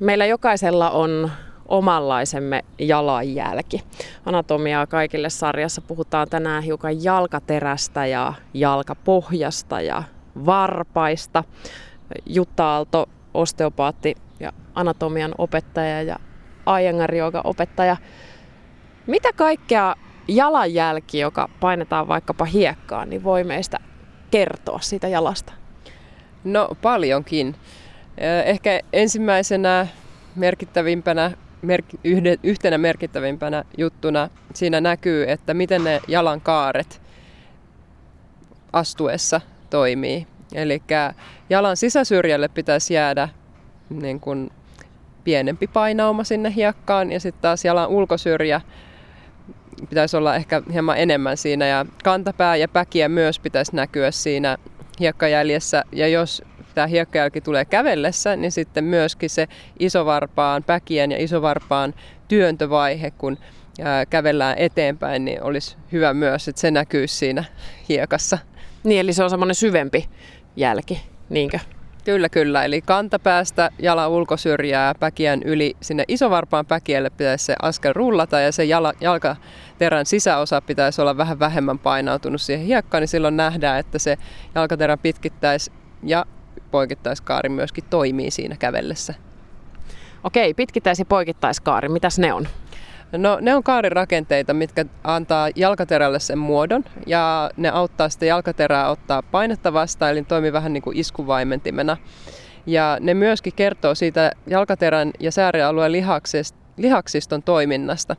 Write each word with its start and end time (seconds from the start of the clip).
Meillä 0.00 0.26
jokaisella 0.26 0.90
on 0.90 1.30
omanlaisemme 1.68 2.64
jalanjälki. 2.78 3.82
Anatomiaa 4.26 4.86
kaikille 4.86 5.30
sarjassa 5.30 5.80
puhutaan 5.80 6.28
tänään 6.28 6.62
hiukan 6.62 7.04
jalkaterästä 7.04 8.06
ja 8.06 8.32
jalkapohjasta 8.54 9.80
ja 9.80 10.02
varpaista. 10.46 11.44
Jutta 12.26 12.64
Aalto, 12.64 13.08
osteopaatti 13.34 14.14
ja 14.40 14.52
anatomian 14.74 15.34
opettaja 15.38 16.02
ja 16.02 16.16
Ajangar 16.66 17.10
opettaja. 17.44 17.96
Mitä 19.06 19.32
kaikkea 19.32 19.94
jalanjälki, 20.28 21.18
joka 21.18 21.48
painetaan 21.60 22.08
vaikkapa 22.08 22.44
hiekkaan, 22.44 23.10
niin 23.10 23.24
voi 23.24 23.44
meistä 23.44 23.78
kertoa 24.30 24.78
siitä 24.78 25.08
jalasta? 25.08 25.52
No 26.44 26.68
paljonkin. 26.82 27.56
Ehkä 28.44 28.80
ensimmäisenä 28.92 29.86
merkittävimpänä, 30.36 31.30
merk, 31.62 31.84
yhtenä 32.42 32.78
merkittävimpänä 32.78 33.64
juttuna 33.78 34.28
siinä 34.54 34.80
näkyy, 34.80 35.30
että 35.30 35.54
miten 35.54 35.84
ne 35.84 36.00
jalan 36.08 36.40
kaaret 36.40 37.02
astuessa 38.72 39.40
toimii. 39.70 40.26
Eli 40.54 40.82
jalan 41.50 41.76
sisäsyrjälle 41.76 42.48
pitäisi 42.48 42.94
jäädä 42.94 43.28
niin 43.90 44.20
kuin 44.20 44.50
pienempi 45.24 45.66
painauma 45.66 46.24
sinne 46.24 46.54
hiekkaan 46.54 47.12
ja 47.12 47.20
sitten 47.20 47.42
taas 47.42 47.64
jalan 47.64 47.88
ulkosyrjä 47.88 48.60
pitäisi 49.88 50.16
olla 50.16 50.36
ehkä 50.36 50.62
hieman 50.72 50.98
enemmän 50.98 51.36
siinä 51.36 51.66
ja 51.66 51.86
kantapää 52.04 52.56
ja 52.56 52.68
päkiä 52.68 53.08
myös 53.08 53.38
pitäisi 53.38 53.76
näkyä 53.76 54.10
siinä 54.10 54.58
hiekkajäljessä 55.00 55.84
ja 55.92 56.08
jos 56.08 56.42
tämä 56.74 56.86
hiekkajälki 56.86 57.40
tulee 57.40 57.64
kävellessä, 57.64 58.36
niin 58.36 58.52
sitten 58.52 58.84
myöskin 58.84 59.30
se 59.30 59.48
isovarpaan, 59.78 60.64
päkien 60.64 61.12
ja 61.12 61.22
isovarpaan 61.22 61.94
työntövaihe, 62.28 63.10
kun 63.10 63.38
kävellään 64.10 64.58
eteenpäin, 64.58 65.24
niin 65.24 65.42
olisi 65.42 65.76
hyvä 65.92 66.14
myös, 66.14 66.48
että 66.48 66.60
se 66.60 66.70
näkyy 66.70 67.06
siinä 67.06 67.44
hiekassa. 67.88 68.38
Niin, 68.84 69.00
eli 69.00 69.12
se 69.12 69.24
on 69.24 69.30
semmoinen 69.30 69.54
syvempi 69.54 70.08
jälki, 70.56 71.02
niinkö? 71.28 71.58
Kyllä, 72.04 72.28
kyllä. 72.28 72.64
Eli 72.64 72.80
kantapäästä 72.80 73.70
jalan 73.78 74.10
ulkosyrjää 74.10 74.94
päkiän 74.94 75.42
yli 75.42 75.76
sinne 75.80 76.04
isovarpaan 76.08 76.66
päkielle 76.66 77.10
pitäisi 77.10 77.44
se 77.44 77.56
askel 77.62 77.92
rullata 77.92 78.40
ja 78.40 78.52
se 78.52 78.64
jala, 78.64 78.92
jalkaterän 79.00 80.06
sisäosa 80.06 80.60
pitäisi 80.60 81.00
olla 81.00 81.16
vähän 81.16 81.38
vähemmän 81.38 81.78
painautunut 81.78 82.40
siihen 82.40 82.66
hiekkaan, 82.66 83.02
niin 83.02 83.08
silloin 83.08 83.36
nähdään, 83.36 83.78
että 83.78 83.98
se 83.98 84.18
jalkaterän 84.54 84.98
pitkittäis 84.98 85.70
ja 86.02 86.26
poikittaiskaari 86.74 87.48
myöskin 87.48 87.84
toimii 87.90 88.30
siinä 88.30 88.56
kävellessä. 88.56 89.14
Okei, 90.24 90.54
pitkittäis- 90.54 90.98
ja 90.98 91.04
poikittaiskaari, 91.04 91.88
mitäs 91.88 92.18
ne 92.18 92.32
on? 92.32 92.48
No 93.12 93.38
ne 93.40 93.54
on 93.54 93.62
kaarirakenteita, 93.62 94.54
mitkä 94.54 94.84
antaa 95.04 95.48
jalkaterälle 95.56 96.20
sen 96.20 96.38
muodon 96.38 96.84
ja 97.06 97.50
ne 97.56 97.68
auttaa 97.68 98.08
sitten 98.08 98.28
jalkaterää 98.28 98.90
ottaa 98.90 99.22
painetta 99.22 99.72
vastaan, 99.72 100.12
eli 100.12 100.22
toimii 100.22 100.52
vähän 100.52 100.72
niin 100.72 100.82
kuin 100.82 100.96
iskuvaimentimena. 100.96 101.96
Ja 102.66 102.98
ne 103.00 103.14
myöskin 103.14 103.52
kertoo 103.56 103.94
siitä 103.94 104.32
jalkaterän 104.46 105.10
ja 105.20 105.32
säärialueen 105.32 105.92
lihaksista, 105.92 106.58
lihaksiston 106.76 107.42
toiminnasta. 107.42 108.16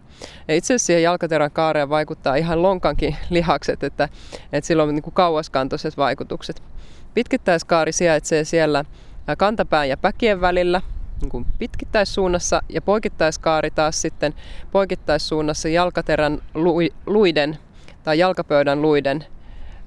Ja 0.48 0.56
itse 0.56 0.73
asiassa 0.73 0.86
siihen 0.86 1.03
jalkaterän 1.03 1.52
kaareen 1.52 1.89
vaikuttaa 1.89 2.36
ihan 2.36 2.61
lonkankin 2.61 3.16
lihakset, 3.30 3.83
että, 3.83 4.09
että 4.53 4.67
sillä 4.67 4.83
on 4.83 4.95
niin 4.95 5.03
kuin 5.03 5.14
kauaskantoiset 5.14 5.98
vaikutukset. 5.98 6.61
Pitkittäiskaari 7.16 7.91
sijaitsee 7.91 8.44
siellä 8.44 8.85
kantapään 9.38 9.89
ja 9.89 9.97
päkien 9.97 10.41
välillä– 10.41 10.81
niin 11.21 11.30
kuin 11.30 11.45
pitkittäissuunnassa 11.59 12.61
ja 12.69 12.81
poikittaiskaari 12.81 13.71
taas 13.71 14.02
sitten 14.02 14.33
poikittaissuunnassa 14.71 15.69
jalkaterän 15.69 16.41
luiden 17.05 17.58
tai 18.03 18.19
jalkapöydän 18.19 18.81
luiden 18.81 19.25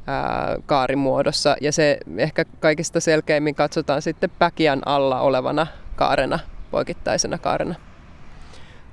ää, 0.06 0.56
kaarimuodossa. 0.66 1.56
Ja 1.60 1.72
se 1.72 1.98
ehkä 2.16 2.44
kaikista 2.60 3.00
selkeimmin 3.00 3.54
katsotaan 3.54 4.02
sitten 4.02 4.30
päkiän 4.38 4.82
alla 4.86 5.20
olevana 5.20 5.66
kaarena, 5.96 6.38
poikittaisena 6.70 7.38
kaarena. 7.38 7.74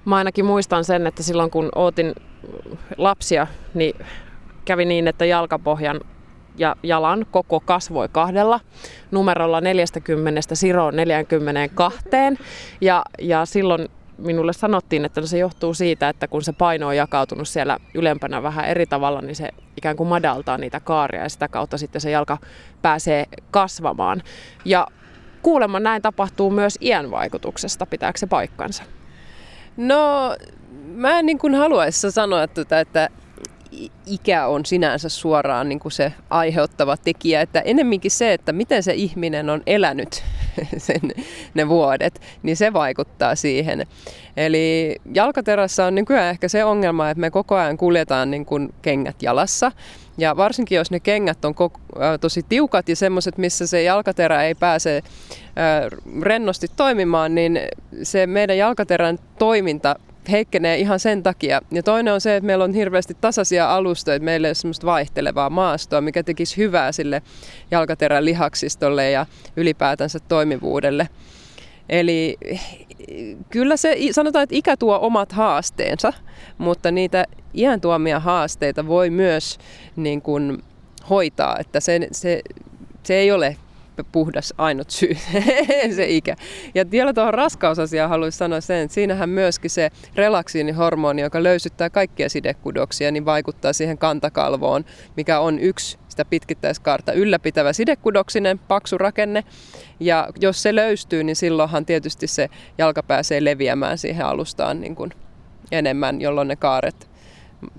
Mä 0.05 0.15
ainakin 0.15 0.45
muistan 0.45 0.83
sen, 0.83 1.07
että 1.07 1.23
silloin 1.23 1.51
kun 1.51 1.69
ootin 1.75 2.15
lapsia, 2.97 3.47
niin 3.73 4.05
kävi 4.65 4.85
niin, 4.85 5.07
että 5.07 5.25
jalkapohjan 5.25 6.01
ja 6.57 6.75
jalan 6.83 7.25
koko 7.31 7.59
kasvoi 7.59 8.09
kahdella 8.11 8.59
numerolla 9.11 9.61
40 9.61 10.55
siroon 10.55 10.95
42. 10.95 11.99
Ja, 12.81 13.03
ja 13.19 13.45
silloin 13.45 13.89
minulle 14.17 14.53
sanottiin, 14.53 15.05
että 15.05 15.21
no 15.21 15.27
se 15.27 15.37
johtuu 15.37 15.73
siitä, 15.73 16.09
että 16.09 16.27
kun 16.27 16.41
se 16.41 16.53
paino 16.53 16.87
on 16.87 16.97
jakautunut 16.97 17.47
siellä 17.47 17.77
ylempänä 17.93 18.43
vähän 18.43 18.65
eri 18.65 18.85
tavalla, 18.85 19.21
niin 19.21 19.35
se 19.35 19.49
ikään 19.77 19.95
kuin 19.95 20.09
madaltaa 20.09 20.57
niitä 20.57 20.79
kaaria 20.79 21.23
ja 21.23 21.29
sitä 21.29 21.47
kautta 21.47 21.77
sitten 21.77 22.01
se 22.01 22.11
jalka 22.11 22.37
pääsee 22.81 23.25
kasvamaan. 23.51 24.23
Ja 24.65 24.87
kuulemma 25.41 25.79
näin 25.79 26.01
tapahtuu 26.01 26.51
myös 26.51 26.77
iän 26.81 27.11
vaikutuksesta. 27.11 27.85
Pitääkö 27.85 28.19
se 28.19 28.27
paikkansa? 28.27 28.83
No, 29.77 30.35
mä 30.85 31.19
en 31.19 31.25
niin 31.25 31.39
kuin 31.39 31.55
haluaisi 31.55 32.11
sanoa, 32.11 32.43
että, 32.43 32.79
että 32.79 33.09
ikä 34.05 34.47
on 34.47 34.65
sinänsä 34.65 35.09
suoraan 35.09 35.69
niin 35.69 35.79
kuin 35.79 35.91
se 35.91 36.13
aiheuttava 36.29 36.97
tekijä, 36.97 37.41
että 37.41 37.59
enemminkin 37.59 38.11
se, 38.11 38.33
että 38.33 38.53
miten 38.53 38.83
se 38.83 38.93
ihminen 38.93 39.49
on 39.49 39.61
elänyt 39.67 40.23
sen, 40.77 41.01
ne 41.53 41.69
vuodet, 41.69 42.21
niin 42.43 42.57
se 42.57 42.73
vaikuttaa 42.73 43.35
siihen. 43.35 43.87
Eli 44.37 44.95
jalkaterässä 45.13 45.85
on 45.85 45.95
nykyään 45.95 46.29
ehkä 46.29 46.47
se 46.47 46.63
ongelma, 46.63 47.09
että 47.09 47.21
me 47.21 47.31
koko 47.31 47.55
ajan 47.55 47.77
kuljetaan 47.77 48.31
niin 48.31 48.45
kuin 48.45 48.73
kengät 48.81 49.21
jalassa. 49.21 49.71
Ja 50.17 50.37
varsinkin 50.37 50.75
jos 50.75 50.91
ne 50.91 50.99
kengät 50.99 51.45
on 51.45 51.55
tosi 52.21 52.43
tiukat 52.49 52.89
ja 52.89 52.95
semmoiset, 52.95 53.37
missä 53.37 53.67
se 53.67 53.83
jalkaterä 53.83 54.43
ei 54.43 54.55
pääse 54.55 55.03
rennosti 56.21 56.67
toimimaan, 56.75 57.35
niin 57.35 57.59
se 58.03 58.27
meidän 58.27 58.57
jalkaterän 58.57 59.17
toiminta 59.39 59.95
heikkenee 60.31 60.77
ihan 60.77 60.99
sen 60.99 61.23
takia. 61.23 61.61
Ja 61.71 61.83
toinen 61.83 62.13
on 62.13 62.21
se, 62.21 62.35
että 62.35 62.47
meillä 62.47 62.63
on 62.63 62.73
hirveästi 62.73 63.17
tasaisia 63.21 63.75
alustoja, 63.75 64.15
että 64.15 64.25
meillä 64.25 64.47
ei 64.47 64.49
ole 64.49 64.55
semmoista 64.55 64.87
vaihtelevaa 64.87 65.49
maastoa, 65.49 66.01
mikä 66.01 66.23
tekisi 66.23 66.57
hyvää 66.57 66.91
sille 66.91 67.21
jalkaterän 67.71 68.25
lihaksistolle 68.25 69.11
ja 69.11 69.25
ylipäätänsä 69.57 70.19
toimivuudelle. 70.19 71.09
Eli 71.89 72.37
kyllä 73.49 73.77
se, 73.77 73.97
sanotaan, 74.11 74.43
että 74.43 74.55
ikä 74.55 74.77
tuo 74.77 74.99
omat 75.01 75.31
haasteensa, 75.31 76.13
mutta 76.57 76.91
niitä 76.91 77.25
iän 77.55 77.81
tuomia 77.81 78.19
haasteita 78.19 78.87
voi 78.87 79.09
myös 79.09 79.57
niin 79.95 80.21
kuin, 80.21 80.63
hoitaa, 81.09 81.57
että 81.59 81.79
se, 81.79 82.07
se, 82.11 82.41
se 83.03 83.15
ei 83.15 83.31
ole 83.31 83.57
puhdas 84.03 84.53
ainut 84.57 84.89
syy, 84.89 85.15
se 85.95 86.05
ikä. 86.07 86.35
Ja 86.75 86.91
vielä 86.91 87.13
tuohon 87.13 87.33
raskausasiaan 87.33 88.09
haluaisin 88.09 88.37
sanoa 88.37 88.61
sen, 88.61 88.77
että 88.77 88.95
siinähän 88.95 89.29
myöskin 89.29 89.71
se 89.71 89.89
relaksiinihormoni, 90.15 91.21
joka 91.21 91.43
löysyttää 91.43 91.89
kaikkia 91.89 92.29
sidekudoksia, 92.29 93.11
niin 93.11 93.25
vaikuttaa 93.25 93.73
siihen 93.73 93.97
kantakalvoon, 93.97 94.85
mikä 95.17 95.39
on 95.39 95.59
yksi 95.59 95.97
sitä 96.09 96.25
pitkittäiskaarta 96.25 97.13
ylläpitävä 97.13 97.73
sidekudoksinen 97.73 98.59
paksu 98.59 98.97
rakenne. 98.97 99.43
Ja 99.99 100.27
jos 100.39 100.63
se 100.63 100.75
löystyy, 100.75 101.23
niin 101.23 101.35
silloinhan 101.35 101.85
tietysti 101.85 102.27
se 102.27 102.49
jalka 102.77 103.03
pääsee 103.03 103.43
leviämään 103.43 103.97
siihen 103.97 104.25
alustaan 104.25 104.81
niin 104.81 104.95
kuin 104.95 105.11
enemmän, 105.71 106.21
jolloin 106.21 106.47
ne 106.47 106.55
kaaret 106.55 107.14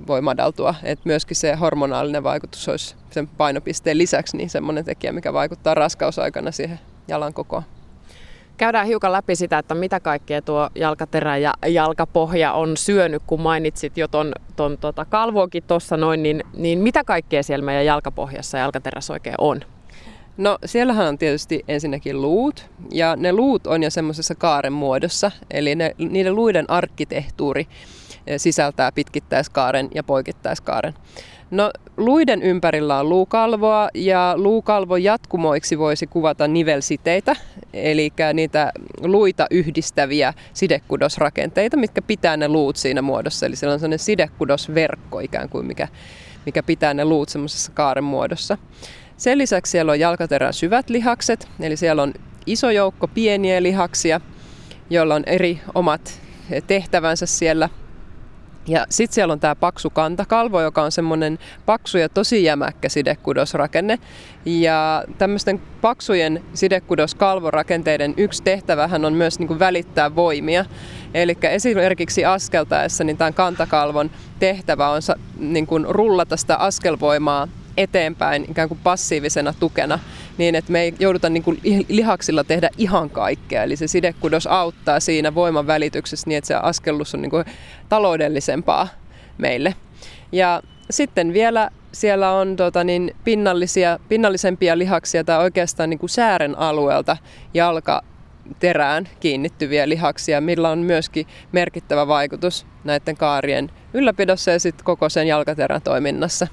voi 0.06 0.20
madaltua. 0.20 0.74
Et 0.82 1.00
myöskin 1.04 1.36
se 1.36 1.54
hormonaalinen 1.54 2.22
vaikutus 2.22 2.68
olisi 2.68 2.94
sen 3.10 3.28
painopisteen 3.28 3.98
lisäksi 3.98 4.36
niin 4.36 4.50
semmoinen 4.50 4.84
tekijä, 4.84 5.12
mikä 5.12 5.32
vaikuttaa 5.32 5.74
raskausaikana 5.74 6.50
siihen 6.50 6.80
jalan 7.08 7.34
kokoon. 7.34 7.62
Käydään 8.56 8.86
hiukan 8.86 9.12
läpi 9.12 9.36
sitä, 9.36 9.58
että 9.58 9.74
mitä 9.74 10.00
kaikkea 10.00 10.42
tuo 10.42 10.70
jalkaterä 10.74 11.36
ja 11.36 11.54
jalkapohja 11.66 12.52
on 12.52 12.76
syönyt, 12.76 13.22
kun 13.26 13.40
mainitsit 13.40 13.96
jo 13.96 14.08
ton, 14.08 14.32
ton 14.56 14.78
tota 14.78 15.04
kalvoakin 15.04 15.62
tuossa 15.62 15.96
noin, 15.96 16.22
niin, 16.22 16.42
niin 16.56 16.78
mitä 16.78 17.04
kaikkea 17.04 17.42
siellä 17.42 17.64
meidän 17.64 17.86
jalkapohjassa 17.86 18.58
ja 18.58 18.62
jalkaterässä 18.62 19.12
oikein 19.12 19.36
on? 19.38 19.60
No 20.36 20.58
siellähän 20.64 21.06
on 21.06 21.18
tietysti 21.18 21.64
ensinnäkin 21.68 22.22
luut, 22.22 22.66
ja 22.90 23.16
ne 23.16 23.32
luut 23.32 23.66
on 23.66 23.82
jo 23.82 23.90
semmoisessa 23.90 24.34
kaaren 24.34 24.72
muodossa, 24.72 25.30
eli 25.50 25.74
ne, 25.74 25.94
niiden 25.98 26.36
luiden 26.36 26.70
arkkitehtuuri 26.70 27.66
sisältää 28.36 28.92
pitkittäiskaaren 28.92 29.88
ja 29.94 30.02
poikittaiskaaren. 30.02 30.94
No, 31.50 31.70
luiden 31.96 32.42
ympärillä 32.42 33.00
on 33.00 33.08
luukalvoa 33.08 33.88
ja 33.94 34.34
luukalvo 34.36 34.96
jatkumoiksi 34.96 35.78
voisi 35.78 36.06
kuvata 36.06 36.48
nivelsiteitä, 36.48 37.36
eli 37.72 38.12
niitä 38.34 38.72
luita 39.02 39.46
yhdistäviä 39.50 40.34
sidekudosrakenteita, 40.52 41.76
mitkä 41.76 42.02
pitää 42.02 42.36
ne 42.36 42.48
luut 42.48 42.76
siinä 42.76 43.02
muodossa. 43.02 43.46
Eli 43.46 43.56
siellä 43.56 43.72
on 43.72 43.80
sellainen 43.80 43.98
sidekudosverkko 43.98 45.20
ikään 45.20 45.48
kuin, 45.48 45.66
mikä, 45.66 45.88
mikä 46.46 46.62
pitää 46.62 46.94
ne 46.94 47.04
luut 47.04 47.28
semmoisessa 47.28 47.72
kaaren 47.72 48.04
muodossa. 48.04 48.58
Sen 49.16 49.38
lisäksi 49.38 49.70
siellä 49.70 49.92
on 49.92 50.00
jalkaterän 50.00 50.54
syvät 50.54 50.90
lihakset, 50.90 51.48
eli 51.60 51.76
siellä 51.76 52.02
on 52.02 52.14
iso 52.46 52.70
joukko 52.70 53.08
pieniä 53.08 53.62
lihaksia– 53.62 54.20
joilla 54.90 55.14
on 55.14 55.22
eri 55.26 55.60
omat 55.74 56.20
tehtävänsä 56.66 57.26
siellä 57.26 57.68
ja 58.66 58.86
sitten 58.90 59.14
siellä 59.14 59.32
on 59.32 59.40
tämä 59.40 59.54
paksu 59.54 59.90
kantakalvo, 59.90 60.60
joka 60.60 60.82
on 60.82 60.92
semmoinen 60.92 61.38
paksu 61.66 61.98
ja 61.98 62.08
tosi 62.08 62.44
jämäkkä 62.44 62.88
sidekudosrakenne. 62.88 63.98
Ja 64.44 65.04
tämmöisten 65.18 65.62
paksujen 65.80 66.44
sidekudoskalvorakenteiden 66.54 68.14
yksi 68.16 68.42
tehtävähän 68.42 69.04
on 69.04 69.12
myös 69.12 69.38
niin 69.38 69.48
kuin 69.48 69.58
välittää 69.58 70.14
voimia. 70.16 70.64
Eli 71.14 71.36
esimerkiksi 71.42 72.24
askeltaessa 72.24 73.04
niin 73.04 73.16
tämän 73.16 73.34
kantakalvon 73.34 74.10
tehtävä 74.38 74.88
on 74.88 75.02
niin 75.38 75.66
kuin 75.66 75.86
rullata 75.88 76.36
sitä 76.36 76.56
askelvoimaa 76.56 77.48
eteenpäin 77.76 78.46
ikään 78.50 78.68
kuin 78.68 78.80
passiivisena 78.82 79.54
tukena 79.60 79.98
niin, 80.38 80.54
että 80.54 80.72
me 80.72 80.80
ei 80.80 80.94
jouduta 80.98 81.28
niin 81.28 81.42
kuin 81.42 81.60
lihaksilla 81.88 82.44
tehdä 82.44 82.70
ihan 82.78 83.10
kaikkea. 83.10 83.62
Eli 83.62 83.76
se 83.76 83.86
sidekudos 83.86 84.46
auttaa 84.46 85.00
siinä 85.00 85.34
voiman 85.34 85.66
välityksessä 85.66 86.28
niin, 86.28 86.38
että 86.38 86.48
se 86.48 86.54
askellus 86.54 87.14
on 87.14 87.22
niin 87.22 87.30
kuin 87.30 87.44
taloudellisempaa 87.88 88.88
meille. 89.38 89.74
Ja 90.32 90.62
sitten 90.90 91.32
vielä 91.32 91.70
siellä 91.92 92.32
on 92.32 92.56
tota, 92.56 92.84
niin, 92.84 93.14
pinnallisia, 93.24 93.98
pinnallisempia 94.08 94.78
lihaksia 94.78 95.24
tai 95.24 95.38
oikeastaan 95.38 95.90
niin 95.90 95.98
kuin 95.98 96.10
säären 96.10 96.58
alueelta 96.58 97.16
jalka 97.54 98.02
terään 98.58 99.08
kiinnittyviä 99.20 99.88
lihaksia, 99.88 100.40
millä 100.40 100.70
on 100.70 100.78
myöskin 100.78 101.26
merkittävä 101.52 102.06
vaikutus 102.06 102.66
näiden 102.84 103.16
kaarien 103.16 103.70
ylläpidossa 103.94 104.50
ja 104.50 104.60
sitten 104.60 104.84
koko 104.84 105.08
sen 105.08 105.26
jalkaterän 105.26 105.82
toiminnassa. 105.82 106.46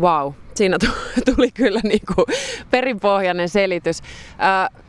Vau, 0.00 0.32
siinä 0.58 0.76
tuli 1.34 1.50
kyllä 1.50 1.80
niin 1.82 2.00
kuin 2.14 2.26
perinpohjainen 2.70 3.48
selitys. 3.48 4.02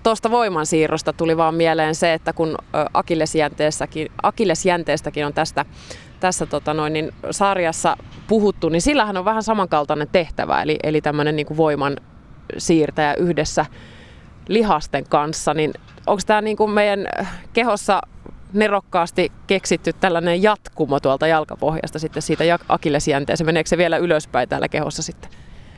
Tuosta 0.04 0.32
voimansiirrosta 0.32 1.14
tuli 1.14 1.38
vaan 1.38 1.56
mieleen 1.56 1.96
se, 1.96 2.14
että 2.14 2.34
kun 2.34 2.58
akillesjänteestäkin, 2.94 4.12
akillesjänteestäkin 4.24 5.26
on 5.26 5.34
tästä, 5.34 5.66
tässä 6.20 6.46
tota 6.46 6.74
noin, 6.74 6.94
niin 6.94 7.12
sarjassa 7.32 7.98
puhuttu, 8.28 8.70
niin 8.70 8.82
sillähän 8.82 9.18
on 9.18 9.26
vähän 9.26 9.44
samankaltainen 9.44 10.08
tehtävä, 10.12 10.62
eli, 10.62 10.80
eli 10.84 11.02
tämmöinen 11.02 11.36
niin 11.36 11.58
voiman 11.58 11.98
siirtäjä 12.58 13.14
yhdessä 13.14 13.66
lihasten 14.48 15.04
kanssa, 15.10 15.54
niin 15.54 15.74
onko 16.08 16.22
tämä 16.26 16.42
niin 16.42 16.72
meidän 16.74 17.08
kehossa 17.54 18.02
nerokkaasti 18.54 19.32
keksitty 19.48 19.94
tällainen 19.94 20.44
jatkumo 20.44 21.00
tuolta 21.00 21.28
jalkapohjasta 21.28 22.00
sitten 22.00 22.22
siitä 22.22 22.44
akillesjänteeseen. 22.70 23.46
Meneekö 23.46 23.70
se 23.70 23.78
vielä 23.78 23.98
ylöspäin 23.98 24.50
täällä 24.50 24.68
kehossa 24.68 25.04
sitten? 25.04 25.32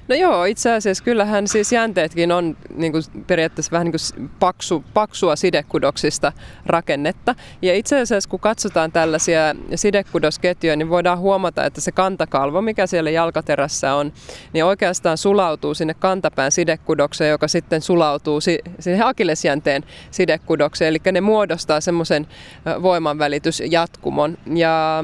No 0.07 0.15
joo, 0.15 0.45
itse 0.45 0.71
asiassa 0.71 1.03
kyllähän 1.03 1.47
siis 1.47 1.71
jänteetkin 1.71 2.31
on 2.31 2.57
niin 2.75 2.91
kuin 2.91 3.03
periaatteessa 3.27 3.71
vähän 3.71 3.85
niin 3.85 3.95
kuin 4.15 4.29
paksu, 4.39 4.83
paksua 4.93 5.35
sidekudoksista 5.35 6.31
rakennetta. 6.65 7.35
Ja 7.61 7.75
itse 7.75 7.99
asiassa 7.99 8.29
kun 8.29 8.39
katsotaan 8.39 8.91
tällaisia 8.91 9.41
sidekudosketjuja, 9.75 10.75
niin 10.75 10.89
voidaan 10.89 11.19
huomata, 11.19 11.65
että 11.65 11.81
se 11.81 11.91
kantakalvo, 11.91 12.61
mikä 12.61 12.87
siellä 12.87 13.09
jalkaterässä 13.09 13.93
on, 13.95 14.13
niin 14.53 14.65
oikeastaan 14.65 15.17
sulautuu 15.17 15.73
sinne 15.73 15.93
kantapään 15.93 16.51
sidekudokseen, 16.51 17.29
joka 17.29 17.47
sitten 17.47 17.81
sulautuu 17.81 18.41
si- 18.41 18.59
sinne 18.79 19.03
akillesjänteen 19.03 19.83
sidekudokseen. 20.11 20.89
Eli 20.89 20.99
ne 21.11 21.21
muodostaa 21.21 21.81
semmoisen 21.81 22.27
voimanvälitysjatkumon. 22.81 24.37
Ja 24.55 25.03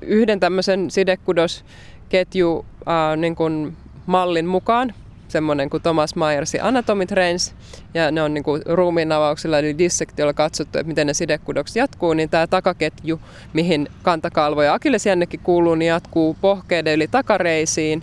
yhden 0.00 0.40
tämmöisen 0.40 0.90
sidekudosketju 0.90 2.66
äh, 2.88 3.16
niin 3.16 3.36
kuin 3.36 3.76
mallin 4.06 4.46
mukaan, 4.46 4.94
semmoinen 5.28 5.70
kuin 5.70 5.82
Thomas 5.82 6.16
Myersin 6.16 6.62
Anatomy 6.62 7.06
Trains, 7.06 7.54
ja 7.94 8.10
ne 8.10 8.22
on 8.22 8.34
niin 8.34 8.44
kuin 8.44 8.62
ruumiin 8.66 9.12
avauksella 9.12 9.58
eli 9.58 9.78
dissektiolla 9.78 10.32
katsottu, 10.32 10.78
että 10.78 10.88
miten 10.88 11.06
ne 11.06 11.14
sidekudokset 11.14 11.76
jatkuu, 11.76 12.14
niin 12.14 12.30
tämä 12.30 12.46
takaketju, 12.46 13.20
mihin 13.52 13.88
kantakalvo 14.02 14.62
ja 14.62 14.74
akillesjännekin 14.74 15.40
kuuluu, 15.40 15.74
niin 15.74 15.88
jatkuu 15.88 16.36
pohkeiden 16.40 16.92
eli 16.92 17.08
takareisiin 17.08 18.02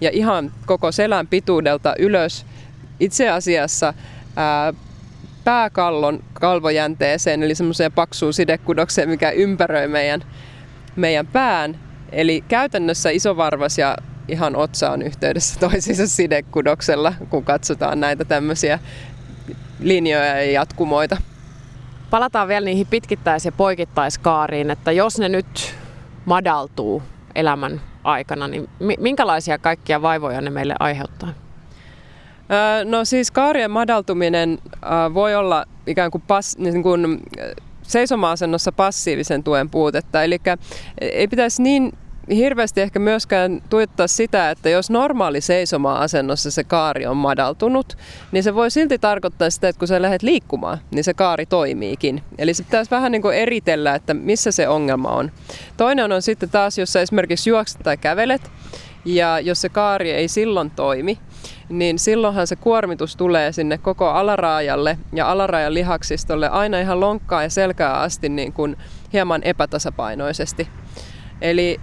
ja 0.00 0.10
ihan 0.12 0.52
koko 0.66 0.92
selän 0.92 1.26
pituudelta 1.26 1.94
ylös. 1.98 2.46
Itse 3.00 3.30
asiassa 3.30 3.94
ää, 4.36 4.72
pääkallon 5.44 6.22
kalvojänteeseen, 6.32 7.42
eli 7.42 7.54
semmoiseen 7.54 7.92
paksuun 7.92 8.32
sidekudokseen, 8.32 9.08
mikä 9.08 9.30
ympäröi 9.30 9.88
meidän, 9.88 10.22
meidän 10.96 11.26
pään. 11.26 11.78
Eli 12.12 12.44
käytännössä 12.48 13.10
isovarvas 13.10 13.78
ja 13.78 13.96
ihan 14.32 14.56
otsa 14.56 14.90
on 14.90 15.02
yhteydessä 15.02 15.60
toisiinsa 15.68 16.06
sidekudoksella, 16.06 17.14
kun 17.30 17.44
katsotaan 17.44 18.00
näitä 18.00 18.24
tämmöisiä 18.24 18.78
linjoja 19.80 20.26
ja 20.26 20.52
jatkumoita. 20.52 21.16
Palataan 22.10 22.48
vielä 22.48 22.64
niihin 22.64 22.86
pitkittäis- 22.86 23.44
ja 23.44 23.52
poikittaiskaariin, 23.52 24.70
että 24.70 24.92
jos 24.92 25.18
ne 25.18 25.28
nyt 25.28 25.74
madaltuu 26.24 27.02
elämän 27.34 27.80
aikana, 28.04 28.48
niin 28.48 28.68
minkälaisia 28.98 29.58
kaikkia 29.58 30.02
vaivoja 30.02 30.40
ne 30.40 30.50
meille 30.50 30.74
aiheuttaa? 30.78 31.28
No 32.84 33.04
siis 33.04 33.30
kaarien 33.30 33.70
madaltuminen 33.70 34.58
voi 35.14 35.34
olla 35.34 35.64
ikään 35.86 36.10
kuin, 36.10 36.22
pass, 36.26 36.58
niin 36.58 36.82
kuin 36.82 37.20
seisoma-asennossa 37.82 38.72
passiivisen 38.72 39.44
tuen 39.44 39.70
puutetta. 39.70 40.22
Eli 40.22 40.38
ei 41.00 41.28
pitäisi 41.28 41.62
niin 41.62 41.92
hirveästi 42.36 42.80
ehkä 42.80 42.98
myöskään 42.98 43.62
tuijottaa 43.70 44.06
sitä, 44.06 44.50
että 44.50 44.68
jos 44.68 44.90
normaali 44.90 45.40
seisoma-asennossa 45.40 46.50
se 46.50 46.64
kaari 46.64 47.06
on 47.06 47.16
madaltunut, 47.16 47.98
niin 48.32 48.42
se 48.42 48.54
voi 48.54 48.70
silti 48.70 48.98
tarkoittaa 48.98 49.50
sitä, 49.50 49.68
että 49.68 49.78
kun 49.78 49.88
sä 49.88 50.02
lähdet 50.02 50.22
liikkumaan, 50.22 50.78
niin 50.90 51.04
se 51.04 51.14
kaari 51.14 51.46
toimiikin. 51.46 52.22
Eli 52.38 52.54
se 52.54 52.62
pitäisi 52.62 52.90
vähän 52.90 53.12
niin 53.12 53.22
kuin 53.22 53.36
eritellä, 53.36 53.94
että 53.94 54.14
missä 54.14 54.50
se 54.50 54.68
ongelma 54.68 55.08
on. 55.08 55.30
Toinen 55.76 56.12
on 56.12 56.22
sitten 56.22 56.50
taas, 56.50 56.78
jos 56.78 56.92
sä 56.92 57.00
esimerkiksi 57.00 57.50
juokset 57.50 57.80
tai 57.82 57.96
kävelet, 57.96 58.50
ja 59.04 59.40
jos 59.40 59.60
se 59.60 59.68
kaari 59.68 60.10
ei 60.10 60.28
silloin 60.28 60.70
toimi, 60.70 61.18
niin 61.68 61.98
silloinhan 61.98 62.46
se 62.46 62.56
kuormitus 62.56 63.16
tulee 63.16 63.52
sinne 63.52 63.78
koko 63.78 64.08
alaraajalle 64.08 64.98
ja 65.12 65.30
alaraajan 65.30 65.74
lihaksistolle 65.74 66.48
aina 66.48 66.80
ihan 66.80 67.00
lonkkaa 67.00 67.42
ja 67.42 67.50
selkää 67.50 67.94
asti 67.94 68.28
niin 68.28 68.52
kuin 68.52 68.76
hieman 69.12 69.42
epätasapainoisesti. 69.42 70.68
Eli 71.40 71.80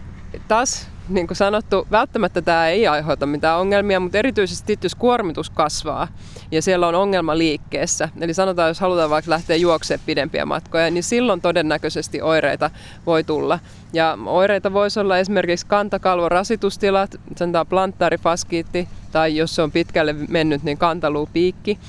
taas 0.47 0.87
niin 1.09 1.27
kuin 1.27 1.37
sanottu, 1.37 1.87
välttämättä 1.91 2.41
tämä 2.41 2.67
ei 2.67 2.87
aiheuta 2.87 3.25
mitään 3.25 3.59
ongelmia, 3.59 3.99
mutta 3.99 4.17
erityisesti 4.17 4.79
jos 4.83 4.95
kuormitus 4.95 5.49
kasvaa 5.49 6.07
ja 6.51 6.61
siellä 6.61 6.87
on 6.87 6.95
ongelma 6.95 7.37
liikkeessä, 7.37 8.09
eli 8.21 8.33
sanotaan, 8.33 8.67
jos 8.67 8.79
halutaan 8.79 9.09
vaikka 9.09 9.31
lähteä 9.31 9.55
juoksemaan 9.55 10.05
pidempiä 10.05 10.45
matkoja, 10.45 10.91
niin 10.91 11.03
silloin 11.03 11.41
todennäköisesti 11.41 12.21
oireita 12.21 12.71
voi 13.05 13.23
tulla. 13.23 13.59
Ja 13.93 14.17
oireita 14.25 14.73
voisi 14.73 14.99
olla 14.99 15.17
esimerkiksi 15.17 15.65
kantakalvon 15.65 16.31
rasitustilat, 16.31 17.15
sanotaan 17.35 17.67
plantaarifaskiitti, 17.67 18.87
tai 19.11 19.35
jos 19.35 19.55
se 19.55 19.61
on 19.61 19.71
pitkälle 19.71 20.13
mennyt, 20.13 20.63
niin 20.63 20.77
kantaluupiikki. 20.77 21.79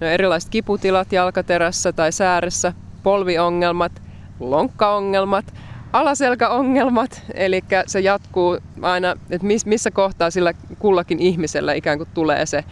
No, 0.00 0.06
erilaiset 0.06 0.50
kiputilat 0.50 1.12
jalkaterässä 1.12 1.92
tai 1.92 2.12
sääressä, 2.12 2.72
polviongelmat, 3.02 3.92
lonkkaongelmat, 4.40 5.54
alaselkäongelmat, 6.00 7.22
eli 7.34 7.60
se 7.86 8.00
jatkuu 8.00 8.58
aina, 8.82 9.16
että 9.30 9.46
missä 9.64 9.90
kohtaa 9.90 10.30
sillä 10.30 10.52
kullakin 10.78 11.18
ihmisellä 11.18 11.72
ikään 11.72 11.98
kuin 11.98 12.08
tulee 12.14 12.46
se 12.46 12.64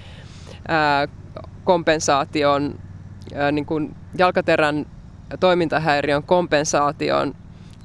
kompensaation, 1.65 2.79
niin 3.53 3.67
kuin 3.67 3.95
jalkaterän 4.19 4.87
toimintahäiriön 5.41 6.23
kompensaation 6.23 7.35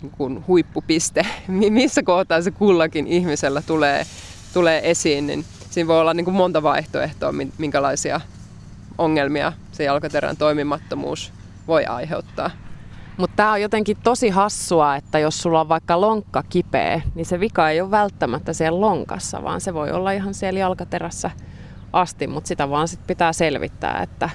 niin 0.01 0.12
kuin 0.12 0.48
huippupiste, 0.48 1.25
missä 1.69 2.03
kohtaa 2.03 2.41
se 2.41 2.51
kullakin 2.51 3.08
ihmisellä 3.08 3.62
tulee, 3.62 4.05
tulee 4.53 4.89
esiin, 4.89 5.27
niin 5.27 5.46
siinä 5.69 5.88
voi 5.88 6.01
olla 6.01 6.13
niin 6.13 6.25
kuin 6.25 6.36
monta 6.36 6.63
vaihtoehtoa, 6.63 7.34
minkälaisia 7.58 8.22
ongelmia 8.98 9.53
se 9.72 9.84
jalkaterän 9.84 10.38
toimimattomuus 10.38 11.34
voi 11.67 11.86
aiheuttaa. 11.86 12.51
Mutta 13.20 13.36
tämä 13.36 13.52
on 13.52 13.62
jotenkin 13.62 13.98
tosi 14.04 14.30
hassua, 14.30 14.96
että 14.96 15.20
jos 15.20 15.42
sulla 15.42 15.62
on 15.62 15.70
vaikka 15.70 16.02
lonkka 16.02 16.44
kipeä, 16.50 17.02
niin 17.16 17.26
se 17.26 17.40
vika 17.40 17.70
ei 17.70 17.82
ole 17.82 17.92
välttämättä 17.92 18.54
siellä 18.54 18.82
lonkassa, 18.82 19.44
vaan 19.44 19.62
se 19.62 19.74
voi 19.74 19.92
olla 19.92 20.12
ihan 20.12 20.34
siellä 20.34 20.60
jalkaterässä 20.60 21.32
asti, 21.94 22.28
mutta 22.28 22.48
sitä 22.48 22.70
vaan 22.70 22.88
sit 22.88 23.08
pitää 23.08 23.34
selvittää, 23.34 24.00
että 24.04 24.30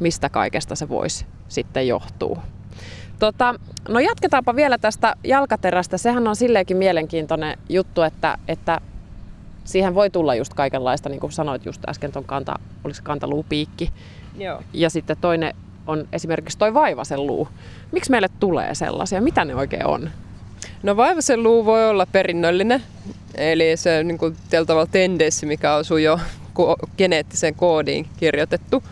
mistä 0.00 0.28
kaikesta 0.28 0.74
se 0.74 0.88
voisi 0.88 1.26
sitten 1.48 1.88
johtuu. 1.88 2.38
Tota, 3.18 3.54
no 3.88 3.98
jatketaanpa 3.98 4.56
vielä 4.56 4.78
tästä 4.78 5.14
jalkaterästä. 5.24 5.98
Sehän 5.98 6.28
on 6.28 6.36
silleenkin 6.36 6.76
mielenkiintoinen 6.76 7.58
juttu, 7.68 8.02
että, 8.02 8.38
että 8.48 8.80
siihen 9.64 9.94
voi 9.94 10.10
tulla 10.10 10.34
just 10.34 10.54
kaikenlaista, 10.54 11.08
niin 11.08 11.20
kuin 11.20 11.32
sanoit 11.32 11.66
just 11.66 11.88
äsken 11.88 12.12
tuon 12.12 12.24
kanta, 12.24 12.58
oliko 12.84 13.00
kantaluupiikki. 13.02 13.92
Joo. 14.38 14.62
Ja 14.72 14.90
sitten 14.90 15.16
toinen 15.20 15.54
on 15.90 16.08
esimerkiksi 16.12 16.58
toi 16.58 16.74
vaivasen 16.74 17.26
luu. 17.26 17.48
Miksi 17.92 18.10
meille 18.10 18.28
tulee 18.40 18.74
sellaisia? 18.74 19.20
Mitä 19.20 19.44
ne 19.44 19.54
oikein 19.54 19.86
on? 19.86 20.10
No 20.82 20.96
vaivasen 20.96 21.42
luu 21.42 21.64
voi 21.64 21.88
olla 21.88 22.06
perinnöllinen, 22.06 22.82
eli 23.34 23.76
se 23.76 23.98
on 23.98 24.06
niin 24.08 24.18
kuin 24.18 24.36
tavalla 24.66 24.86
tendenssi, 24.86 25.46
mikä 25.46 25.74
osuu 25.74 25.96
jo 25.96 26.20
ko- 26.58 26.88
geneettiseen 26.98 27.54
koodiin 27.54 28.06
kirjoitettu. 28.16 28.82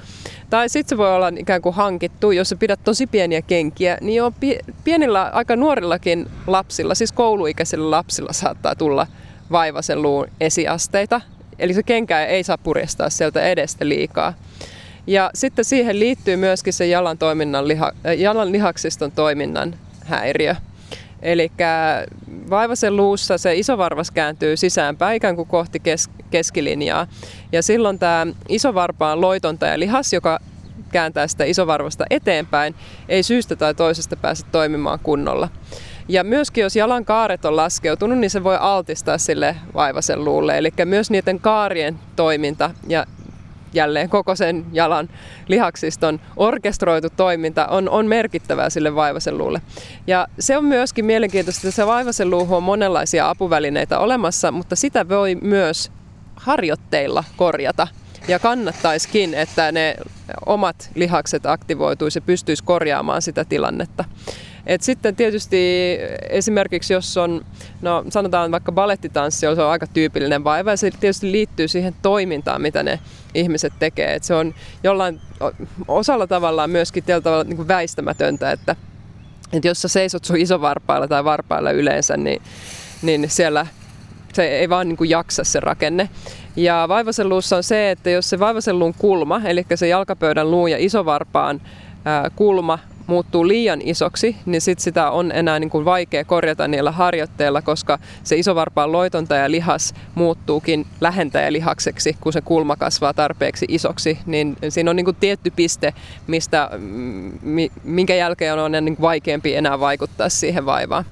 Tai 0.50 0.69
sitten 0.69 0.88
se 0.88 0.99
voi 0.99 1.14
olla 1.14 1.33
ikään 1.37 1.62
kuin 1.62 1.75
hankittu, 1.75 2.31
jos 2.31 2.49
sä 2.49 2.57
pidät 2.57 2.81
tosi 2.85 3.07
pieniä 3.07 3.43
kenkiä, 3.43 3.99
niin 4.00 4.17
jo 4.17 4.33
pienillä, 4.85 5.31
aika 5.35 5.57
nuorillakin 5.57 6.26
lapsilla, 6.47 6.95
siis 6.95 7.12
kouluikäisillä 7.12 7.90
lapsilla 7.90 8.33
saattaa 8.33 8.75
tulla 8.75 9.07
vaivasen 9.50 10.02
luun 10.02 10.26
esiasteita. 10.40 11.21
Eli 11.59 11.75
se 11.75 11.83
kenkä 11.83 12.25
ei 12.25 12.45
saa 12.45 12.59
purjestaa 12.59 13.11
sieltä 13.11 13.43
edestä 13.43 13.88
liikaa. 13.88 14.35
Ja 15.08 15.30
sitten 15.34 15.64
siihen 15.64 15.98
liittyy 15.98 16.36
myöskin 16.36 16.72
se 16.72 16.86
jalan, 16.86 17.18
toiminnan 17.18 17.68
liha, 17.68 17.92
jalan 18.16 18.52
lihaksiston 18.52 19.12
toiminnan 19.12 19.74
häiriö. 20.04 20.54
Eli 21.22 21.52
vaivasen 22.50 22.96
luussa 22.96 23.38
se 23.38 23.54
isovarvas 23.54 24.10
kääntyy 24.10 24.56
sisäänpäin 24.56 25.16
ikään 25.16 25.36
kuin 25.36 25.48
kohti 25.48 25.80
kes- 25.80 26.10
keskilinjaa. 26.30 27.06
Ja 27.52 27.62
silloin 27.62 27.98
tämä 27.98 28.26
isovarpaan 28.48 29.20
loitonta 29.20 29.66
lihas, 29.76 30.12
joka 30.12 30.38
kääntää 30.92 31.26
sitä 31.26 31.44
isovarvasta 31.44 32.04
eteenpäin, 32.10 32.74
ei 33.08 33.22
syystä 33.22 33.56
tai 33.56 33.74
toisesta 33.74 34.16
pääse 34.16 34.46
toimimaan 34.52 34.98
kunnolla. 35.02 35.48
Ja 36.08 36.24
myöskin 36.24 36.62
jos 36.62 36.76
jalan 36.76 37.04
kaaret 37.04 37.44
on 37.44 37.56
laskeutunut, 37.56 38.18
niin 38.18 38.30
se 38.30 38.44
voi 38.44 38.56
altistaa 38.60 39.18
sille 39.18 39.56
vaivasen 39.74 40.24
luulle. 40.24 40.58
Eli 40.58 40.72
myös 40.84 41.10
niiden 41.10 41.40
kaarien 41.40 41.98
toiminta 42.16 42.70
ja 42.88 43.06
jälleen 43.72 44.08
koko 44.08 44.37
sen 44.37 44.66
jalan 44.72 45.08
lihaksiston 45.48 46.20
orkestroitu 46.37 47.08
toiminta 47.16 47.66
on, 47.66 47.88
on 47.88 48.06
merkittävää 48.06 48.70
sille 48.70 48.94
vaivasen 48.94 49.38
luulle. 49.38 49.60
Ja 50.06 50.26
se 50.38 50.56
on 50.56 50.64
myöskin 50.64 51.04
mielenkiintoista, 51.04 51.68
että 51.68 51.76
se 51.76 51.87
vaivasen 51.87 52.30
luuhu 52.30 52.54
on 52.54 52.62
monenlaisia 52.62 53.28
apuvälineitä 53.30 53.98
olemassa, 53.98 54.52
mutta 54.52 54.76
sitä 54.76 55.08
voi 55.08 55.34
myös 55.34 55.92
harjoitteilla 56.37 57.25
korjata. 57.37 57.88
Ja 58.28 58.38
kannattaiskin, 58.38 59.34
että 59.34 59.72
ne 59.72 59.96
omat 60.46 60.90
lihakset 60.94 61.46
aktivoituisi 61.46 62.18
ja 62.18 62.22
pystyisi 62.22 62.64
korjaamaan 62.64 63.22
sitä 63.22 63.44
tilannetta. 63.44 64.04
Et 64.68 64.82
sitten 64.82 65.16
tietysti 65.16 65.98
esimerkiksi 66.30 66.92
jos 66.92 67.16
on, 67.16 67.44
no 67.82 68.04
sanotaan 68.08 68.50
vaikka 68.50 68.72
balettitanssi, 68.72 69.40
se 69.40 69.48
on 69.48 69.70
aika 69.70 69.87
tyypillinen 69.87 70.44
vaiva 70.44 70.70
ja 70.70 70.76
se 70.76 70.90
tietysti 70.90 71.32
liittyy 71.32 71.68
siihen 71.68 71.94
toimintaan, 72.02 72.62
mitä 72.62 72.82
ne 72.82 73.00
ihmiset 73.34 73.72
tekee. 73.78 74.14
Et 74.14 74.25
se 74.25 74.34
on 74.34 74.54
jollain 74.84 75.20
osalla 75.88 76.26
tavallaan 76.26 76.70
myöskin 76.70 77.04
tavalla 77.22 77.44
niin 77.44 77.56
kuin 77.56 77.68
väistämätöntä, 77.68 78.52
että, 78.52 78.76
että 79.52 79.68
jos 79.68 79.82
sä 79.82 79.88
seisot 79.88 80.25
sun 80.25 80.37
isovarpailla 80.37 81.08
tai 81.08 81.25
varpailla 81.25 81.70
yleensä, 81.70 82.16
niin, 82.16 82.42
niin 83.02 83.30
siellä 83.30 83.66
se 84.32 84.44
ei 84.44 84.68
vaan 84.68 84.88
niin 84.88 84.96
kuin 84.96 85.10
jaksa 85.10 85.44
se 85.44 85.60
rakenne. 85.60 86.08
Ja 86.56 86.84
vaivasenluussa 86.88 87.56
on 87.56 87.62
se, 87.62 87.90
että 87.90 88.10
jos 88.10 88.30
se 88.30 88.38
vaivasenluun 88.38 88.94
kulma, 88.98 89.40
eli 89.44 89.66
se 89.75 89.88
jalkapöydän 89.88 90.50
luun 90.50 90.70
ja 90.70 90.76
isovarpaan 90.80 91.60
kulma 92.37 92.78
muuttuu 93.08 93.48
liian 93.48 93.80
isoksi, 93.84 94.36
niin 94.46 94.60
sit 94.60 94.78
sitä 94.78 95.10
on 95.10 95.32
enää 95.32 95.58
niin 95.58 95.70
kuin 95.70 95.84
vaikea 95.84 96.24
korjata 96.24 96.68
niillä 96.68 96.90
harjoitteilla, 96.90 97.62
koska 97.62 97.98
se 98.22 98.36
isovarpaan 98.36 98.92
loitonta 98.92 99.34
ja 99.34 99.50
lihas 99.50 99.94
muuttuukin 100.14 100.86
lähentäjälihakseksi, 101.00 102.16
kun 102.20 102.32
se 102.32 102.40
kulma 102.40 102.76
kasvaa 102.76 103.14
tarpeeksi 103.14 103.66
isoksi. 103.68 104.18
Niin 104.26 104.56
siinä 104.68 104.90
on 104.90 104.96
niin 104.96 105.04
kuin 105.04 105.16
tietty 105.16 105.52
piste, 105.56 105.94
mistä, 106.26 106.70
minkä 107.84 108.14
jälkeen 108.14 108.58
on 108.58 108.72
niin 108.72 108.96
vaikeampi 109.00 109.54
enää 109.54 109.80
vaikuttaa 109.80 110.28
siihen 110.28 110.66
vaivaan. 110.66 111.04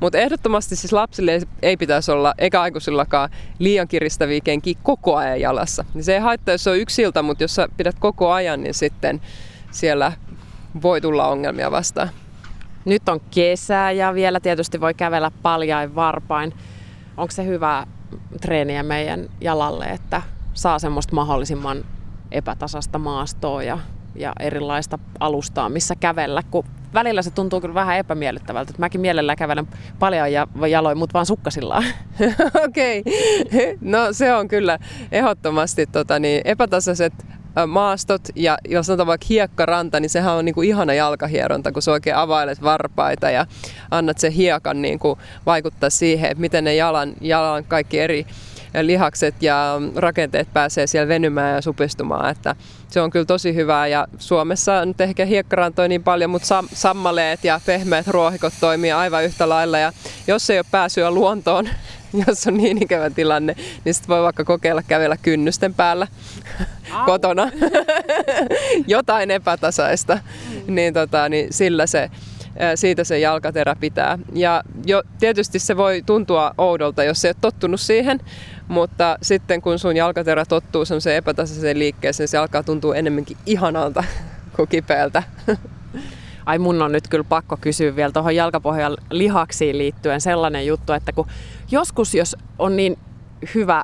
Mutta 0.00 0.18
ehdottomasti 0.18 0.76
siis 0.76 0.92
lapsille 0.92 1.40
ei 1.62 1.76
pitäisi 1.76 2.10
olla, 2.10 2.34
eikä 2.38 2.60
aikuisillakaan, 2.60 3.30
liian 3.58 3.88
kiristäviä 3.88 4.40
kenkiä 4.44 4.74
koko 4.82 5.16
ajan 5.16 5.40
jalassa. 5.40 5.84
Se 6.00 6.14
ei 6.14 6.20
haittaa, 6.20 6.54
jos 6.54 6.64
se 6.64 6.70
on 6.70 6.78
yksiltä, 6.78 7.22
mutta 7.22 7.44
jos 7.44 7.54
sä 7.54 7.68
pidät 7.76 7.96
koko 7.98 8.32
ajan, 8.32 8.62
niin 8.62 8.74
sitten 8.74 9.20
siellä 9.70 10.12
voi 10.82 11.00
tulla 11.00 11.28
ongelmia 11.28 11.70
vastaan. 11.70 12.08
Nyt 12.84 13.08
on 13.08 13.20
kesä 13.30 13.90
ja 13.90 14.14
vielä 14.14 14.40
tietysti 14.40 14.80
voi 14.80 14.94
kävellä 14.94 15.30
paljain 15.42 15.94
varpain. 15.94 16.52
Onko 17.16 17.30
se 17.30 17.44
hyvä 17.44 17.86
treeniä 18.40 18.82
meidän 18.82 19.28
jalalle, 19.40 19.84
että 19.84 20.22
saa 20.54 20.78
semmoista 20.78 21.14
mahdollisimman 21.14 21.84
epätasasta 22.30 22.98
maastoa 22.98 23.62
ja, 23.62 23.78
ja 24.14 24.32
erilaista 24.40 24.98
alustaa, 25.20 25.68
missä 25.68 25.94
kävellä, 25.96 26.42
kun 26.50 26.64
välillä 26.94 27.22
se 27.22 27.30
tuntuu 27.30 27.60
kyllä 27.60 27.74
vähän 27.74 27.98
epämiellyttävältä. 27.98 28.70
Että 28.70 28.80
mäkin 28.80 29.00
mielellään 29.00 29.38
kävelen 29.38 29.68
paljon 29.98 30.32
ja 30.32 30.46
jaloin, 30.70 30.98
mutta 30.98 31.14
vaan 31.14 31.26
sukkasillaan. 31.26 31.84
Okei, 32.66 33.00
okay. 33.46 33.78
no 33.80 34.12
se 34.12 34.34
on 34.34 34.48
kyllä 34.48 34.78
ehdottomasti 35.12 35.86
tota, 35.86 36.18
niin, 36.18 36.42
epätasaiset 36.44 37.12
maastot 37.66 38.28
ja 38.34 38.58
jos 38.68 38.86
sanotaan 38.86 39.06
vaikka 39.06 39.26
hiekkaranta, 39.30 40.00
niin 40.00 40.10
sehän 40.10 40.34
on 40.34 40.44
niin 40.44 40.54
kuin 40.54 40.68
ihana 40.68 40.94
jalkahieronta, 40.94 41.72
kun 41.72 41.82
sä 41.82 41.92
oikein 41.92 42.16
availet 42.16 42.62
varpaita 42.62 43.30
ja 43.30 43.46
annat 43.90 44.18
sen 44.18 44.32
hiekan 44.32 44.82
niin 44.82 44.98
kuin 44.98 45.18
vaikuttaa 45.46 45.90
siihen, 45.90 46.30
että 46.30 46.40
miten 46.40 46.64
ne 46.64 46.74
jalan, 46.74 47.12
jalan 47.20 47.64
kaikki 47.64 48.00
eri 48.00 48.26
lihakset 48.80 49.34
ja 49.40 49.80
rakenteet 49.96 50.48
pääsee 50.52 50.86
siellä 50.86 51.08
venymään 51.08 51.54
ja 51.54 51.62
supistumaan. 51.62 52.30
Että 52.30 52.56
se 52.88 53.00
on 53.00 53.10
kyllä 53.10 53.24
tosi 53.24 53.54
hyvää 53.54 53.86
ja 53.86 54.06
Suomessa 54.18 54.84
nyt 54.84 55.00
ehkä 55.00 55.24
hiekkarantoja 55.24 55.88
niin 55.88 56.02
paljon, 56.02 56.30
mutta 56.30 56.60
sam- 56.60 56.68
sammaleet 56.74 57.44
ja 57.44 57.60
pehmeät 57.66 58.08
ruohikot 58.08 58.52
toimii 58.60 58.92
aivan 58.92 59.24
yhtä 59.24 59.48
lailla 59.48 59.78
ja 59.78 59.92
jos 60.26 60.50
ei 60.50 60.58
ole 60.58 60.66
pääsyä 60.70 61.10
luontoon, 61.10 61.68
jos 62.26 62.46
on 62.46 62.56
niin 62.56 62.82
ikävä 62.82 63.10
tilanne, 63.10 63.54
niin 63.84 63.94
sitten 63.94 64.08
voi 64.08 64.22
vaikka 64.22 64.44
kokeilla 64.44 64.82
kävellä 64.82 65.16
kynnysten 65.22 65.74
päällä 65.74 66.06
Au. 66.92 67.06
kotona. 67.06 67.50
Jotain 68.86 69.30
epätasaista, 69.30 70.14
mm. 70.14 70.74
niin, 70.74 70.94
tota, 70.94 71.28
niin 71.28 71.52
sillä 71.52 71.86
se 71.86 72.10
siitä 72.74 73.04
se 73.04 73.18
jalkaterä 73.18 73.76
pitää. 73.80 74.18
Ja 74.32 74.62
jo, 74.86 75.02
tietysti 75.20 75.58
se 75.58 75.76
voi 75.76 76.02
tuntua 76.06 76.54
oudolta, 76.58 77.04
jos 77.04 77.20
se 77.20 77.28
ole 77.28 77.36
tottunut 77.40 77.80
siihen, 77.80 78.20
mutta 78.68 79.18
sitten 79.22 79.62
kun 79.62 79.78
sun 79.78 79.96
jalkaterä 79.96 80.44
tottuu 80.44 80.84
semmoiseen 80.84 81.16
epätasaiseen 81.16 81.78
liikkeeseen, 81.78 82.28
se 82.28 82.38
alkaa 82.38 82.62
tuntua 82.62 82.96
enemmänkin 82.96 83.36
ihanalta 83.46 84.04
kuin 84.56 84.68
kipeältä. 84.68 85.22
Ai 86.46 86.58
mun 86.58 86.82
on 86.82 86.92
nyt 86.92 87.08
kyllä 87.08 87.24
pakko 87.24 87.56
kysyä 87.60 87.96
vielä 87.96 88.12
tuohon 88.12 88.36
jalkapohjan 88.36 88.96
lihaksiin 89.10 89.78
liittyen 89.78 90.20
sellainen 90.20 90.66
juttu, 90.66 90.92
että 90.92 91.12
kun 91.12 91.26
joskus 91.70 92.14
jos 92.14 92.36
on 92.58 92.76
niin 92.76 92.98
hyvä 93.54 93.82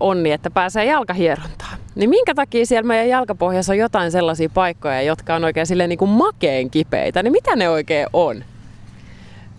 onni, 0.00 0.32
että 0.32 0.50
pääsee 0.50 0.84
jalkahierontaan, 0.84 1.78
niin 1.94 2.10
minkä 2.10 2.34
takia 2.34 2.66
siellä 2.66 2.86
meidän 2.86 3.08
jalkapohjassa 3.08 3.72
on 3.72 3.78
jotain 3.78 4.10
sellaisia 4.10 4.48
paikkoja, 4.48 5.02
jotka 5.02 5.34
on 5.34 5.44
oikein 5.44 5.66
silleen 5.66 5.88
niin 5.88 5.98
kuin 5.98 6.10
makeen 6.10 6.70
kipeitä, 6.70 7.22
niin 7.22 7.32
mitä 7.32 7.56
ne 7.56 7.68
oikein 7.68 8.06
on? 8.12 8.44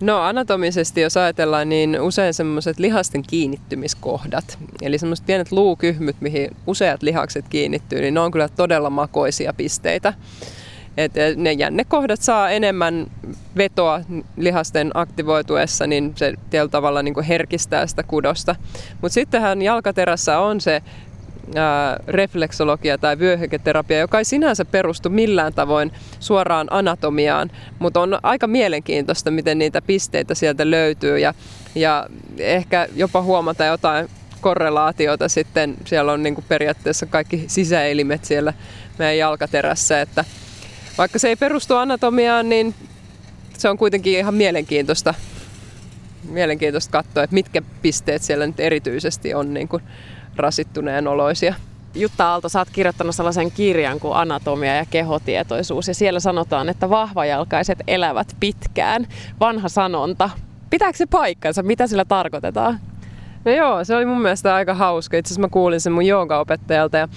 No 0.00 0.20
anatomisesti, 0.20 1.00
jos 1.00 1.16
ajatellaan, 1.16 1.68
niin 1.68 2.00
usein 2.00 2.34
semmoiset 2.34 2.78
lihasten 2.78 3.22
kiinnittymiskohdat, 3.22 4.58
eli 4.82 4.98
semmoiset 4.98 5.26
pienet 5.26 5.52
luukyhmyt, 5.52 6.16
mihin 6.20 6.56
useat 6.66 7.02
lihakset 7.02 7.44
kiinnittyy, 7.48 8.00
niin 8.00 8.14
ne 8.14 8.20
on 8.20 8.30
kyllä 8.30 8.48
todella 8.48 8.90
makoisia 8.90 9.52
pisteitä. 9.52 10.12
Et 10.96 11.12
ne 11.36 11.52
jännekohdat 11.52 12.20
saa 12.20 12.50
enemmän 12.50 13.06
vetoa 13.56 14.00
lihasten 14.36 14.90
aktivoituessa, 14.94 15.86
niin 15.86 16.12
se 16.16 16.34
tietyllä 16.50 16.70
tavalla 16.70 17.02
niin 17.02 17.14
kuin 17.14 17.26
herkistää 17.26 17.86
sitä 17.86 18.02
kudosta. 18.02 18.56
Mutta 19.00 19.14
sittenhän 19.14 19.62
jalkaterässä 19.62 20.38
on 20.38 20.60
se 20.60 20.82
ää, 21.54 21.96
refleksologia 22.06 22.98
tai 22.98 23.18
vyöhyketerapia, 23.18 23.98
joka 23.98 24.18
ei 24.18 24.24
sinänsä 24.24 24.64
perustu 24.64 25.10
millään 25.10 25.54
tavoin 25.54 25.92
suoraan 26.20 26.66
anatomiaan, 26.70 27.50
mutta 27.78 28.00
on 28.00 28.18
aika 28.22 28.46
mielenkiintoista, 28.46 29.30
miten 29.30 29.58
niitä 29.58 29.82
pisteitä 29.82 30.34
sieltä 30.34 30.70
löytyy 30.70 31.18
ja, 31.18 31.34
ja 31.74 32.06
ehkä 32.38 32.88
jopa 32.94 33.22
huomata 33.22 33.64
jotain 33.64 34.08
korrelaatiota 34.40 35.28
sitten. 35.28 35.76
Siellä 35.84 36.12
on 36.12 36.22
niin 36.22 36.34
kuin 36.34 36.44
periaatteessa 36.48 37.06
kaikki 37.06 37.44
sisäelimet 37.46 38.24
siellä 38.24 38.52
meidän 38.98 39.18
jalkaterässä, 39.18 40.00
että 40.00 40.24
vaikka 40.98 41.18
se 41.18 41.28
ei 41.28 41.36
perustu 41.36 41.76
anatomiaan, 41.76 42.48
niin 42.48 42.74
se 43.58 43.68
on 43.68 43.78
kuitenkin 43.78 44.18
ihan 44.18 44.34
mielenkiintoista, 44.34 45.14
mielenkiintoista 46.28 46.92
katsoa, 46.92 47.22
että 47.22 47.34
mitkä 47.34 47.62
pisteet 47.82 48.22
siellä 48.22 48.46
nyt 48.46 48.60
erityisesti 48.60 49.34
on 49.34 49.54
niin 49.54 49.68
kuin 49.68 49.82
rasittuneen 50.36 51.08
oloisia. 51.08 51.54
Jutta 51.94 52.28
Aalto, 52.28 52.48
sä 52.48 52.58
oot 52.58 52.70
kirjoittanut 52.72 53.14
sellaisen 53.14 53.50
kirjan 53.50 54.00
kuin 54.00 54.16
Anatomia 54.16 54.76
ja 54.76 54.86
kehotietoisuus 54.90 55.88
ja 55.88 55.94
siellä 55.94 56.20
sanotaan, 56.20 56.68
että 56.68 56.90
vahvajalkaiset 56.90 57.78
elävät 57.86 58.36
pitkään. 58.40 59.06
Vanha 59.40 59.68
sanonta. 59.68 60.30
Pitääkö 60.70 60.98
se 60.98 61.06
paikkansa? 61.06 61.62
Mitä 61.62 61.86
sillä 61.86 62.04
tarkoitetaan? 62.04 62.80
No 63.44 63.52
joo, 63.52 63.84
se 63.84 63.96
oli 63.96 64.06
mun 64.06 64.22
mielestä 64.22 64.54
aika 64.54 64.74
hauska. 64.74 65.16
Itse 65.16 65.28
asiassa 65.28 65.40
mä 65.40 65.48
kuulin 65.48 65.80
sen 65.80 65.92
mun 65.92 66.06
joogaopettajalta 66.06 66.96
ja 66.96 67.08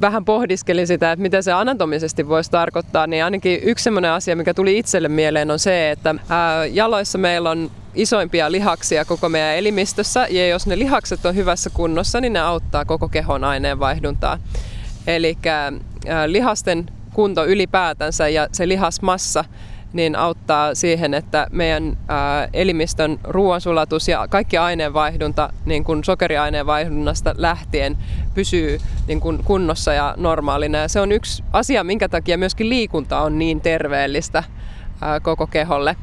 vähän 0.00 0.24
pohdiskelin 0.24 0.86
sitä, 0.86 1.12
että 1.12 1.22
mitä 1.22 1.42
se 1.42 1.52
anatomisesti 1.52 2.28
voisi 2.28 2.50
tarkoittaa, 2.50 3.06
niin 3.06 3.24
ainakin 3.24 3.60
yksi 3.62 3.82
sellainen 3.82 4.10
asia, 4.10 4.36
mikä 4.36 4.54
tuli 4.54 4.78
itselle 4.78 5.08
mieleen 5.08 5.50
on 5.50 5.58
se, 5.58 5.90
että 5.90 6.14
ää, 6.28 6.66
jaloissa 6.66 7.18
meillä 7.18 7.50
on 7.50 7.70
isoimpia 7.94 8.52
lihaksia 8.52 9.04
koko 9.04 9.28
meidän 9.28 9.56
elimistössä 9.56 10.26
ja 10.30 10.48
jos 10.48 10.66
ne 10.66 10.78
lihakset 10.78 11.26
on 11.26 11.34
hyvässä 11.34 11.70
kunnossa, 11.70 12.20
niin 12.20 12.32
ne 12.32 12.40
auttaa 12.40 12.84
koko 12.84 13.08
kehon 13.08 13.44
aineenvaihduntaa. 13.44 14.38
Eli 15.06 15.38
lihasten 16.26 16.86
kunto 17.14 17.46
ylipäätänsä 17.46 18.28
ja 18.28 18.48
se 18.52 18.68
lihasmassa 18.68 19.44
niin 19.92 20.16
auttaa 20.16 20.74
siihen, 20.74 21.14
että 21.14 21.46
meidän 21.50 21.98
elimistön 22.52 23.18
ruoansulatus 23.24 24.08
ja 24.08 24.26
kaikki 24.30 24.58
aineenvaihdunta 24.58 25.52
niin 25.64 25.84
kuin 25.84 26.04
sokeriaineenvaihdunnasta 26.04 27.34
lähtien 27.36 27.96
pysyy 28.34 28.78
niin 29.06 29.20
kuin 29.20 29.44
kunnossa 29.44 29.92
ja 29.92 30.14
normaalina. 30.16 30.78
Ja 30.78 30.88
se 30.88 31.00
on 31.00 31.12
yksi 31.12 31.44
asia, 31.52 31.84
minkä 31.84 32.08
takia 32.08 32.38
myöskin 32.38 32.68
liikunta 32.68 33.20
on 33.20 33.38
niin 33.38 33.60
terveellistä 33.60 34.44
koko 35.22 35.46
keholle. 35.46 35.96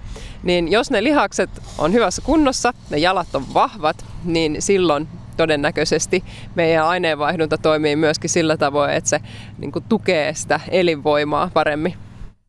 Niin 0.44 0.72
jos 0.72 0.92
ne 0.92 1.04
lihakset 1.04 1.50
on 1.78 1.94
hyvässä 1.94 2.22
kunnossa, 2.26 2.74
ne 2.90 2.98
jalat 2.98 3.36
on 3.36 3.54
vahvat, 3.54 4.06
niin 4.26 4.56
silloin 4.60 5.08
todennäköisesti 5.38 6.24
meidän 6.56 6.86
aineenvaihdunta 6.86 7.58
toimii 7.58 7.96
myöskin 7.96 8.30
sillä 8.30 8.58
tavoin, 8.58 8.92
että 8.92 9.10
se 9.10 9.20
niin 9.58 9.72
kuin, 9.72 9.86
tukee 9.90 10.34
sitä 10.34 10.60
elinvoimaa 10.72 11.50
paremmin. 11.54 11.94